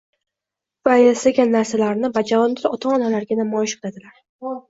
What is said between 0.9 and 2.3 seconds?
yasagan narsalarini